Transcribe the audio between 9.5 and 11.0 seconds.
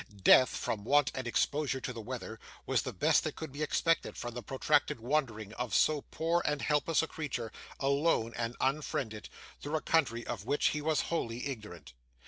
through a country of which he